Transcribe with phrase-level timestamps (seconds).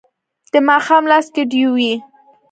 [0.51, 1.93] د ماښام لاس کې ډیوې